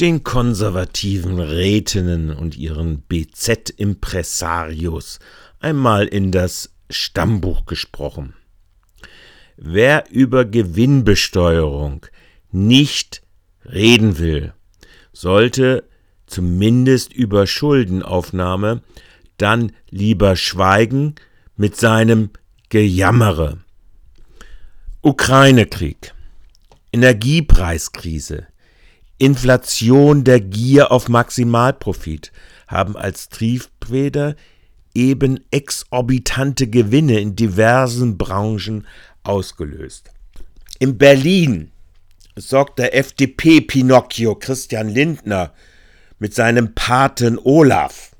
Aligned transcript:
den 0.00 0.24
konservativen 0.24 1.38
Rätinnen 1.40 2.30
und 2.30 2.56
ihren 2.56 3.02
BZ-Impressarios 3.02 5.18
einmal 5.60 6.06
in 6.06 6.32
das 6.32 6.70
Stammbuch 6.90 7.66
gesprochen. 7.66 8.34
Wer 9.56 10.10
über 10.10 10.44
Gewinnbesteuerung 10.44 12.06
nicht 12.50 13.22
reden 13.64 14.18
will, 14.18 14.52
sollte 15.12 15.84
zumindest 16.26 17.12
über 17.12 17.46
Schuldenaufnahme 17.46 18.82
dann 19.38 19.72
lieber 19.88 20.36
schweigen 20.36 21.14
mit 21.56 21.76
seinem 21.76 22.30
Gejammere. 22.68 23.60
Ukraine-Krieg, 25.00 26.12
Energiepreiskrise, 26.92 28.46
Inflation 29.18 30.24
der 30.24 30.40
Gier 30.40 30.92
auf 30.92 31.08
Maximalprofit 31.08 32.32
haben 32.68 32.96
als 32.96 33.28
Triebfeder 33.28 34.36
eben 34.94 35.40
exorbitante 35.50 36.66
Gewinne 36.68 37.20
in 37.20 37.36
diversen 37.36 38.18
Branchen 38.18 38.86
ausgelöst. 39.22 40.10
In 40.78 40.98
Berlin 40.98 41.70
sorgt 42.34 42.78
der 42.78 42.94
FDP-Pinocchio 42.94 44.34
Christian 44.34 44.88
Lindner 44.88 45.52
mit 46.18 46.34
seinem 46.34 46.74
Paten 46.74 47.38
Olaf 47.38 48.12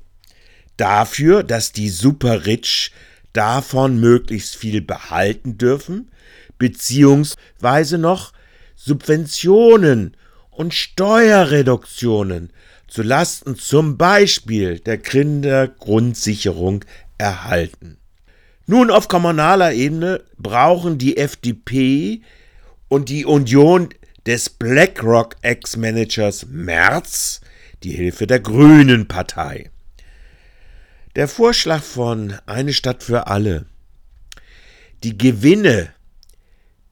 dafür, 0.77 1.43
dass 1.43 1.71
die 1.71 1.89
Superrich 1.89 2.91
davon 3.33 3.99
möglichst 3.99 4.55
viel 4.55 4.81
behalten 4.81 5.57
dürfen, 5.57 6.11
beziehungsweise 6.57 7.97
noch 7.97 8.33
Subventionen 8.75 10.17
und 10.57 10.73
Steuerreduktionen 10.73 12.51
zu 12.87 13.03
Lasten 13.03 13.57
zum 13.57 13.95
Beispiel 13.95 14.79
der 14.79 14.97
Kindergrundsicherung 14.97 16.83
erhalten. 17.19 17.97
Nun 18.65 18.89
auf 18.89 19.07
kommunaler 19.07 19.73
Ebene 19.73 20.23
brauchen 20.37 20.97
die 20.97 21.17
FDP 21.17 22.21
und 22.87 23.09
die 23.09 23.25
Union 23.25 23.89
des 24.25 24.49
BlackRock 24.49 25.35
Ex-Managers 25.43 26.47
Merz 26.49 27.41
die 27.83 27.91
Hilfe 27.91 28.25
der 28.25 28.39
Grünen 28.39 29.07
Partei. 29.07 29.69
Der 31.15 31.27
Vorschlag 31.27 31.83
von 31.83 32.33
Eine 32.47 32.73
Stadt 32.73 33.03
für 33.03 33.27
alle, 33.27 33.67
die 35.03 35.19
Gewinne 35.19 35.93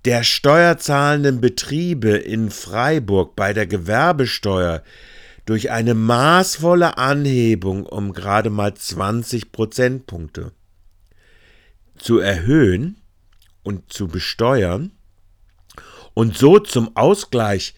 der 0.05 0.23
steuerzahlenden 0.23 1.41
Betriebe 1.41 2.11
in 2.11 2.51
Freiburg 2.51 3.35
bei 3.35 3.53
der 3.53 3.65
Gewerbesteuer 3.65 4.83
durch 5.45 5.71
eine 5.71 5.93
maßvolle 5.93 6.97
Anhebung 6.97 7.85
um 7.85 8.13
gerade 8.13 8.49
mal 8.49 8.73
20 8.73 9.51
Prozentpunkte 9.51 10.51
zu 11.97 12.19
erhöhen 12.19 13.01
und 13.63 13.91
zu 13.91 14.07
besteuern 14.07 14.91
und 16.13 16.37
so 16.37 16.59
zum 16.59 16.95
Ausgleich 16.95 17.73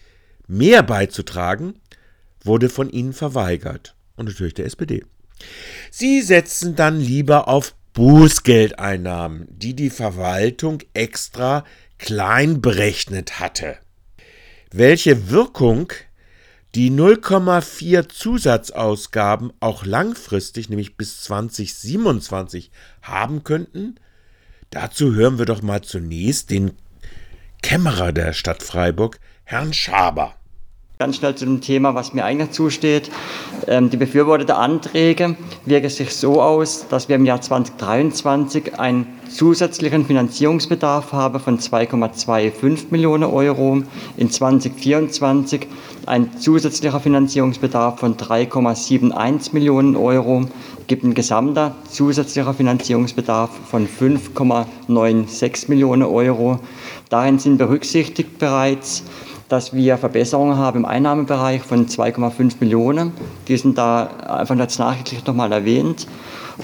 mehr 0.46 0.82
beizutragen, 0.82 1.80
wurde 2.42 2.68
von 2.68 2.90
ihnen 2.90 3.12
verweigert 3.12 3.94
und 4.16 4.26
natürlich 4.26 4.54
der 4.54 4.66
SPD. 4.66 5.04
Sie 5.90 6.20
setzen 6.22 6.74
dann 6.74 7.00
lieber 7.00 7.48
auf 7.48 7.74
Bußgeldeinnahmen, 7.94 9.46
die 9.50 9.74
die 9.74 9.90
Verwaltung 9.90 10.82
extra 10.94 11.64
klein 11.98 12.60
berechnet 12.60 13.40
hatte. 13.40 13.76
Welche 14.70 15.30
Wirkung 15.30 15.92
die 16.74 16.90
0,4 16.90 18.08
Zusatzausgaben 18.08 19.52
auch 19.60 19.84
langfristig, 19.84 20.68
nämlich 20.68 20.96
bis 20.96 21.22
2027, 21.22 22.70
haben 23.02 23.42
könnten, 23.42 23.96
dazu 24.70 25.14
hören 25.14 25.38
wir 25.38 25.46
doch 25.46 25.62
mal 25.62 25.82
zunächst 25.82 26.50
den 26.50 26.72
Kämmerer 27.62 28.12
der 28.12 28.32
Stadt 28.32 28.62
Freiburg, 28.62 29.18
Herrn 29.44 29.72
Schaber. 29.72 30.37
Ganz 30.98 31.14
schnell 31.14 31.36
zu 31.36 31.44
dem 31.44 31.60
Thema, 31.60 31.94
was 31.94 32.12
mir 32.12 32.24
eigentlich 32.24 32.50
zusteht. 32.50 33.08
Ähm, 33.68 33.88
die 33.88 33.96
Befürworter 33.96 34.58
Anträge 34.58 35.36
wirken 35.64 35.90
sich 35.90 36.12
so 36.12 36.42
aus, 36.42 36.88
dass 36.88 37.08
wir 37.08 37.14
im 37.14 37.24
Jahr 37.24 37.40
2023 37.40 38.80
einen 38.80 39.06
zusätzlichen 39.30 40.06
Finanzierungsbedarf 40.06 41.12
haben 41.12 41.38
von 41.38 41.60
2,25 41.60 42.86
Millionen 42.90 43.22
Euro, 43.22 43.84
in 44.16 44.28
2024 44.28 45.68
ein 46.06 46.36
zusätzlicher 46.36 46.98
Finanzierungsbedarf 46.98 48.00
von 48.00 48.16
3,71 48.16 49.52
Millionen 49.52 49.94
Euro, 49.94 50.46
gibt 50.88 51.04
ein 51.04 51.14
gesamter 51.14 51.76
zusätzlicher 51.88 52.54
Finanzierungsbedarf 52.54 53.50
von 53.70 53.86
5,96 53.86 55.68
Millionen 55.68 56.02
Euro. 56.02 56.58
Darin 57.08 57.38
sind 57.38 57.58
berücksichtigt 57.58 58.38
bereits 58.38 59.04
dass 59.48 59.72
wir 59.74 59.96
Verbesserungen 59.96 60.56
haben 60.56 60.80
im 60.80 60.84
Einnahmebereich 60.84 61.62
von 61.62 61.86
2,5 61.86 62.54
Millionen. 62.60 63.12
Die 63.48 63.56
sind 63.56 63.78
da 63.78 64.10
einfach 64.26 64.58
als 64.58 64.78
nachrichtlich 64.78 65.24
nochmal 65.26 65.52
erwähnt 65.52 66.06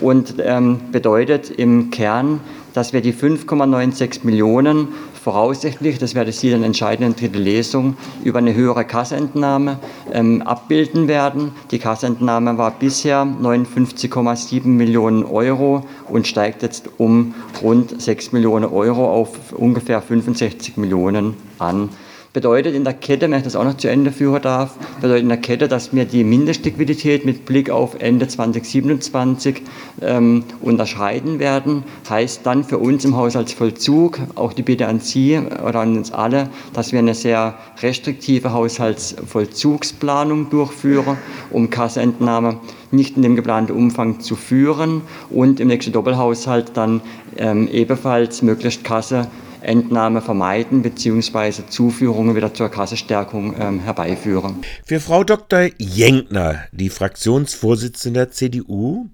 und 0.00 0.34
ähm, 0.38 0.80
bedeutet 0.92 1.50
im 1.50 1.90
Kern, 1.90 2.40
dass 2.74 2.92
wir 2.92 3.00
die 3.00 3.14
5,96 3.14 4.20
Millionen 4.24 4.88
voraussichtlich, 5.22 5.98
das 5.98 6.14
werde 6.14 6.32
Sie 6.32 6.50
dann 6.50 6.64
entscheiden 6.64 7.06
in 7.06 7.16
dritte 7.16 7.38
Lesung, 7.38 7.96
über 8.24 8.40
eine 8.40 8.54
höhere 8.54 8.84
Kasseentnahme 8.84 9.78
ähm, 10.12 10.42
abbilden 10.42 11.08
werden. 11.08 11.52
Die 11.70 11.78
Kasseentnahme 11.78 12.58
war 12.58 12.72
bisher 12.72 13.22
59,7 13.22 14.66
Millionen 14.66 15.24
Euro 15.24 15.86
und 16.10 16.26
steigt 16.26 16.62
jetzt 16.62 16.90
um 16.98 17.34
rund 17.62 18.02
6 18.02 18.32
Millionen 18.32 18.66
Euro 18.66 19.10
auf 19.10 19.52
ungefähr 19.52 20.02
65 20.02 20.76
Millionen 20.76 21.36
an. 21.58 21.88
Bedeutet 22.34 22.74
in 22.74 22.82
der 22.82 22.94
Kette, 22.94 23.30
wenn 23.30 23.38
ich 23.38 23.44
das 23.44 23.54
auch 23.54 23.62
noch 23.62 23.76
zu 23.76 23.88
Ende 23.88 24.10
führen 24.10 24.42
darf, 24.42 24.76
bedeutet 25.00 25.22
in 25.22 25.28
der 25.28 25.38
Kette, 25.38 25.68
dass 25.68 25.94
wir 25.94 26.04
die 26.04 26.24
Mindestliquidität 26.24 27.24
mit 27.24 27.46
Blick 27.46 27.70
auf 27.70 27.94
Ende 28.00 28.26
2027 28.26 29.62
ähm, 30.02 30.42
unterscheiden 30.60 31.38
werden. 31.38 31.84
Heißt 32.10 32.40
dann 32.44 32.64
für 32.64 32.78
uns 32.78 33.04
im 33.04 33.16
Haushaltsvollzug, 33.16 34.18
auch 34.34 34.52
die 34.52 34.62
Bitte 34.62 34.88
an 34.88 34.98
Sie 34.98 35.38
oder 35.38 35.78
an 35.78 35.96
uns 35.96 36.10
alle, 36.10 36.48
dass 36.72 36.90
wir 36.90 36.98
eine 36.98 37.14
sehr 37.14 37.54
restriktive 37.80 38.52
Haushaltsvollzugsplanung 38.52 40.50
durchführen, 40.50 41.18
um 41.52 41.70
Kasseentnahme 41.70 42.58
nicht 42.90 43.14
in 43.14 43.22
dem 43.22 43.36
geplanten 43.36 43.76
Umfang 43.76 44.18
zu 44.18 44.34
führen 44.34 45.02
und 45.30 45.60
im 45.60 45.68
nächsten 45.68 45.92
Doppelhaushalt 45.92 46.72
dann 46.74 47.00
ähm, 47.36 47.68
ebenfalls 47.68 48.42
möglichst 48.42 48.82
Kasse 48.82 49.28
Entnahme 49.64 50.20
vermeiden 50.20 50.82
bzw. 50.82 51.66
Zuführungen 51.68 52.36
wieder 52.36 52.54
zur 52.54 52.68
Kassestärkung 52.68 53.54
ähm, 53.58 53.80
herbeiführen. 53.80 54.62
Für 54.84 55.00
Frau 55.00 55.24
Dr. 55.24 55.68
Jenkner, 55.78 56.64
die 56.72 56.90
Fraktionsvorsitzende 56.90 58.20
der 58.20 58.30
CDU, 58.30 59.08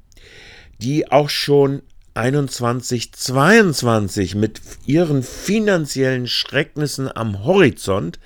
die 0.78 1.10
auch 1.10 1.28
schon 1.30 1.82
21, 2.14 3.12
22 3.12 4.34
mit 4.34 4.60
ihren 4.84 5.22
finanziellen 5.22 6.26
Schrecknissen 6.26 7.08
am 7.14 7.44
Horizont 7.44 8.18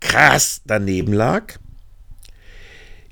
krass 0.00 0.62
daneben 0.64 1.12
lag, 1.12 1.54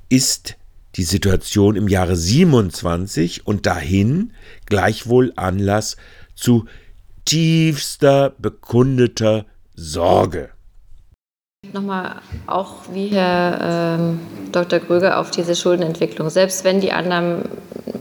ist 0.08 0.56
die 0.94 1.02
Situation 1.02 1.76
im 1.76 1.88
Jahre 1.88 2.16
27 2.16 3.46
und 3.46 3.66
dahin 3.66 4.32
gleichwohl 4.66 5.32
Anlass 5.36 5.96
zu 6.34 6.66
tiefster 7.26 8.32
bekundeter 8.38 9.44
Sorge. 9.74 10.50
Nochmal 11.72 12.16
auch 12.46 12.74
wie 12.92 13.08
Herr 13.08 13.98
ähm, 13.98 14.20
Dr. 14.52 14.78
Gröger 14.78 15.18
auf 15.18 15.30
diese 15.30 15.56
Schuldenentwicklung. 15.56 16.30
Selbst 16.30 16.64
wenn 16.64 16.80
die 16.80 16.92
Annahmen 16.92 17.48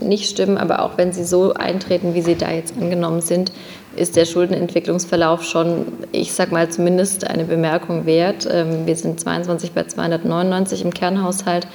nicht 0.00 0.30
stimmen, 0.30 0.56
aber 0.56 0.82
auch 0.82 0.96
wenn 0.96 1.12
sie 1.12 1.24
so 1.24 1.54
eintreten, 1.54 2.14
wie 2.14 2.22
sie 2.22 2.36
da 2.36 2.50
jetzt 2.52 2.76
angenommen 2.76 3.20
sind, 3.20 3.50
ist 3.96 4.14
der 4.14 4.24
Schuldenentwicklungsverlauf 4.24 5.42
schon, 5.42 5.86
ich 6.12 6.32
sag 6.32 6.52
mal, 6.52 6.68
zumindest 6.68 7.26
eine 7.26 7.44
Bemerkung 7.44 8.06
wert. 8.06 8.46
Ähm, 8.50 8.86
wir 8.86 8.94
sind 8.94 9.18
22 9.18 9.72
bei 9.72 9.84
299 9.84 10.84
im 10.84 10.94
Kernhaushalt. 10.94 11.66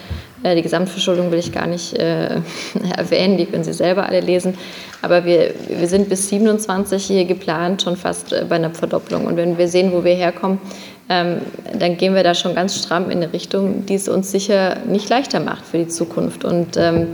Äh, 0.43 0.55
die 0.55 0.61
Gesamtverschuldung 0.61 1.31
will 1.31 1.39
ich 1.39 1.51
gar 1.51 1.67
nicht 1.67 1.93
äh, 1.97 2.35
erwähnen, 2.97 3.37
die 3.37 3.45
können 3.45 3.63
Sie 3.63 3.73
selber 3.73 4.07
alle 4.07 4.19
lesen. 4.19 4.57
Aber 5.01 5.25
wir, 5.25 5.53
wir 5.67 5.87
sind 5.87 6.09
bis 6.09 6.29
27 6.29 7.03
hier 7.03 7.25
geplant, 7.25 7.81
schon 7.81 7.95
fast 7.95 8.33
äh, 8.33 8.45
bei 8.47 8.55
einer 8.55 8.71
Verdopplung. 8.71 9.25
Und 9.25 9.37
wenn 9.37 9.57
wir 9.57 9.67
sehen, 9.67 9.91
wo 9.91 10.03
wir 10.03 10.15
herkommen, 10.15 10.59
ähm, 11.09 11.41
dann 11.77 11.97
gehen 11.97 12.15
wir 12.15 12.23
da 12.23 12.33
schon 12.33 12.55
ganz 12.55 12.77
stramm 12.77 13.09
in 13.09 13.17
eine 13.17 13.33
Richtung, 13.33 13.85
die 13.85 13.95
es 13.95 14.07
uns 14.07 14.31
sicher 14.31 14.77
nicht 14.87 15.09
leichter 15.09 15.39
macht 15.39 15.65
für 15.65 15.77
die 15.77 15.87
Zukunft. 15.87 16.45
Und 16.45 16.77
ähm, 16.77 17.07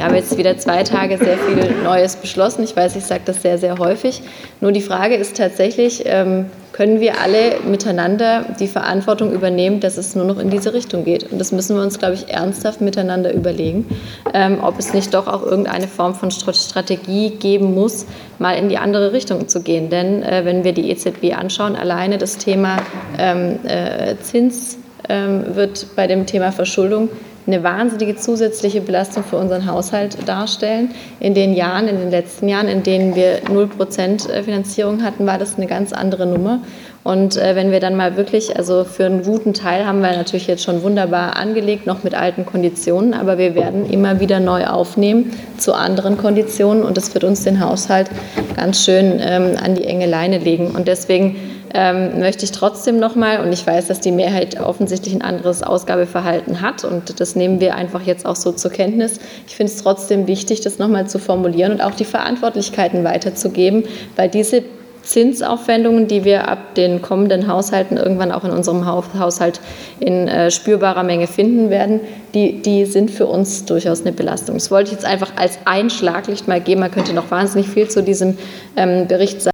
wir 0.00 0.06
haben 0.06 0.14
jetzt 0.14 0.38
wieder 0.38 0.56
zwei 0.56 0.82
Tage 0.82 1.18
sehr 1.18 1.36
viel 1.36 1.82
Neues 1.84 2.16
beschlossen. 2.16 2.64
Ich 2.64 2.74
weiß, 2.74 2.96
ich 2.96 3.04
sage 3.04 3.20
das 3.26 3.42
sehr, 3.42 3.58
sehr 3.58 3.76
häufig. 3.76 4.22
Nur 4.62 4.72
die 4.72 4.80
Frage 4.80 5.14
ist 5.14 5.36
tatsächlich, 5.36 6.04
ähm, 6.06 6.46
können 6.72 7.00
wir 7.00 7.20
alle 7.20 7.60
miteinander 7.68 8.46
die 8.58 8.66
Verantwortung 8.66 9.30
übernehmen, 9.30 9.80
dass 9.80 9.98
es 9.98 10.16
nur 10.16 10.24
noch 10.24 10.38
in 10.38 10.48
diese 10.48 10.72
Richtung 10.72 11.04
geht. 11.04 11.30
Und 11.30 11.38
das 11.38 11.52
müssen 11.52 11.76
wir 11.76 11.82
uns, 11.82 11.98
glaube 11.98 12.14
ich, 12.14 12.30
ernsthaft 12.30 12.80
miteinander 12.80 13.34
überlegen, 13.34 13.84
ähm, 14.32 14.60
ob 14.62 14.78
es 14.78 14.94
nicht 14.94 15.12
doch 15.12 15.26
auch 15.26 15.42
irgendeine 15.42 15.86
Form 15.86 16.14
von 16.14 16.30
Strategie 16.30 17.32
geben 17.38 17.74
muss, 17.74 18.06
mal 18.38 18.52
in 18.52 18.70
die 18.70 18.78
andere 18.78 19.12
Richtung 19.12 19.48
zu 19.48 19.60
gehen. 19.60 19.90
Denn 19.90 20.22
äh, 20.22 20.46
wenn 20.46 20.64
wir 20.64 20.72
die 20.72 20.90
EZB 20.90 21.36
anschauen, 21.36 21.76
alleine 21.76 22.16
das 22.16 22.38
Thema 22.38 22.78
ähm, 23.18 23.58
äh, 23.64 24.16
Zins 24.22 24.78
wird 25.08 25.96
bei 25.96 26.06
dem 26.06 26.24
Thema 26.24 26.52
Verschuldung 26.52 27.08
eine 27.46 27.62
wahnsinnige 27.62 28.16
zusätzliche 28.16 28.80
Belastung 28.80 29.24
für 29.24 29.36
unseren 29.36 29.66
Haushalt 29.66 30.16
darstellen. 30.26 30.90
In 31.18 31.34
den 31.34 31.54
Jahren, 31.54 31.88
in 31.88 31.98
den 31.98 32.10
letzten 32.10 32.48
Jahren, 32.48 32.68
in 32.68 32.82
denen 32.82 33.14
wir 33.14 33.42
0% 33.44 34.30
äh, 34.30 34.42
Finanzierung 34.42 35.02
hatten, 35.02 35.26
war 35.26 35.38
das 35.38 35.56
eine 35.56 35.66
ganz 35.66 35.92
andere 35.92 36.26
Nummer. 36.26 36.60
Und 37.02 37.36
äh, 37.36 37.56
wenn 37.56 37.72
wir 37.72 37.80
dann 37.80 37.96
mal 37.96 38.16
wirklich, 38.16 38.56
also 38.56 38.84
für 38.84 39.06
einen 39.06 39.22
guten 39.22 39.54
Teil 39.54 39.86
haben 39.86 40.02
wir 40.02 40.14
natürlich 40.14 40.46
jetzt 40.46 40.62
schon 40.62 40.82
wunderbar 40.82 41.36
angelegt, 41.36 41.86
noch 41.86 42.04
mit 42.04 42.14
alten 42.14 42.44
Konditionen, 42.44 43.14
aber 43.14 43.38
wir 43.38 43.54
werden 43.54 43.88
immer 43.90 44.20
wieder 44.20 44.38
neu 44.38 44.66
aufnehmen 44.66 45.32
zu 45.56 45.72
anderen 45.72 46.18
Konditionen 46.18 46.82
und 46.82 46.98
das 46.98 47.14
wird 47.14 47.24
uns 47.24 47.42
den 47.44 47.64
Haushalt 47.64 48.10
ganz 48.54 48.84
schön 48.84 49.18
ähm, 49.20 49.56
an 49.62 49.74
die 49.76 49.84
enge 49.84 50.06
Leine 50.06 50.38
legen. 50.38 50.72
Und 50.72 50.88
deswegen 50.88 51.36
ähm, 51.74 52.18
möchte 52.18 52.44
ich 52.44 52.52
trotzdem 52.52 52.98
nochmal, 52.98 53.40
und 53.40 53.52
ich 53.52 53.66
weiß, 53.66 53.86
dass 53.86 54.00
die 54.00 54.12
Mehrheit 54.12 54.58
offensichtlich 54.60 55.14
ein 55.14 55.22
anderes 55.22 55.62
Ausgabeverhalten 55.62 56.60
hat 56.60 56.84
und 56.84 57.20
das 57.20 57.36
nehmen 57.36 57.60
wir 57.60 57.74
einfach 57.74 58.02
jetzt 58.02 58.26
auch 58.26 58.36
so 58.36 58.52
zur 58.52 58.70
Kenntnis. 58.70 59.20
Ich 59.46 59.56
finde 59.56 59.72
es 59.72 59.82
trotzdem 59.82 60.26
wichtig, 60.26 60.60
das 60.60 60.78
nochmal 60.78 61.06
zu 61.06 61.18
formulieren 61.18 61.72
und 61.72 61.80
auch 61.80 61.94
die 61.94 62.04
Verantwortlichkeiten 62.04 63.04
weiterzugeben, 63.04 63.84
weil 64.16 64.28
diese 64.28 64.62
Zinsaufwendungen, 65.02 66.08
die 66.08 66.24
wir 66.24 66.48
ab 66.48 66.74
den 66.74 67.02
kommenden 67.02 67.48
Haushalten 67.48 67.96
irgendwann 67.96 68.32
auch 68.32 68.44
in 68.44 68.50
unserem 68.50 68.86
Haushalt 68.86 69.60
in 69.98 70.28
äh, 70.28 70.50
spürbarer 70.50 71.02
Menge 71.02 71.26
finden 71.26 71.70
werden, 71.70 72.00
die, 72.34 72.62
die 72.62 72.84
sind 72.84 73.10
für 73.10 73.26
uns 73.26 73.64
durchaus 73.64 74.02
eine 74.02 74.12
Belastung. 74.12 74.56
Das 74.56 74.70
wollte 74.70 74.88
ich 74.88 74.92
jetzt 74.92 75.06
einfach 75.06 75.32
als 75.36 75.58
ein 75.64 75.90
Schlaglicht 75.90 76.48
mal 76.48 76.60
geben. 76.60 76.80
Man 76.80 76.90
könnte 76.90 77.12
noch 77.12 77.30
wahnsinnig 77.30 77.68
viel 77.68 77.88
zu 77.88 78.02
diesem 78.02 78.36
ähm, 78.76 79.06
Bericht 79.08 79.42
sagen. 79.42 79.49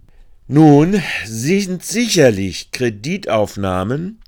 Nun 0.49 1.03
sind 1.25 1.85
sicherlich 1.85 2.71
Kreditaufnahmen 2.71 4.21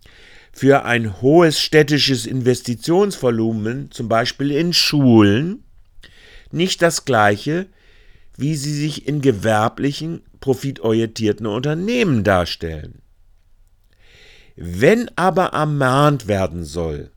für 0.53 0.85
ein 0.85 1.23
hohes 1.23 1.61
städtisches 1.61 2.27
Investitionsvolumen, 2.27 3.93
zum 3.93 4.09
Beispiel 4.09 4.51
in 4.51 4.73
Schulen, 4.73 5.63
nicht 6.51 6.83
das 6.83 7.05
gleiche, 7.05 7.67
wie 8.37 8.57
sie 8.57 8.75
sich 8.75 9.07
in 9.07 9.21
gewerblichen, 9.21 10.23
profitorientierten 10.41 11.47
Unternehmen 11.47 12.25
darstellen. 12.25 13.01
Wenn 14.57 15.09
aber 15.15 15.49
ermahnt 15.53 16.27
werden 16.27 16.65
soll, 16.65 17.13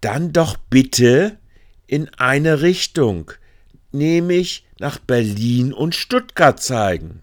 dann 0.00 0.32
doch 0.32 0.56
bitte 0.56 1.38
in 1.86 2.08
eine 2.16 2.60
Richtung, 2.60 3.30
nämlich 3.92 4.66
nach 4.80 4.98
Berlin 4.98 5.72
und 5.72 5.94
Stuttgart 5.94 6.60
zeigen. 6.60 7.20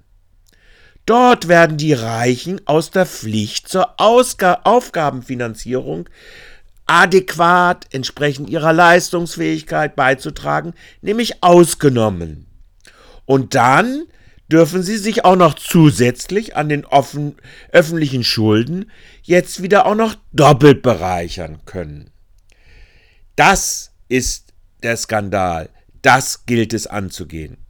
Dort 1.05 1.47
werden 1.47 1.77
die 1.77 1.93
Reichen 1.93 2.61
aus 2.65 2.89
der 2.89 3.05
Pflicht 3.05 3.67
zur 3.67 3.99
Ausga 3.99 4.61
Aufgabenfinanzierung 4.63 6.09
adäquat 6.87 7.87
entsprechend 7.91 8.49
ihrer 8.49 8.73
Leistungsfähigkeit 8.73 9.95
beizutragen, 9.95 10.73
nämlich 11.01 11.43
ausgenommen. 11.43 12.47
Und 13.25 13.55
dann 13.55 14.03
dürfen 14.51 14.83
sie 14.83 14.97
sich 14.97 15.25
auch 15.25 15.35
noch 15.35 15.55
zusätzlich 15.55 16.55
an 16.55 16.69
den 16.69 16.85
offen, 16.85 17.35
öffentlichen 17.71 18.23
Schulden 18.23 18.91
jetzt 19.23 19.63
wieder 19.63 19.87
auch 19.87 19.95
noch 19.95 20.15
doppelt 20.31 20.83
bereichern 20.83 21.61
können. 21.65 22.11
Das 23.35 23.91
ist 24.07 24.53
der 24.83 24.97
Skandal. 24.97 25.69
Das 26.03 26.45
gilt 26.45 26.73
es 26.73 26.85
anzugehen. 26.85 27.64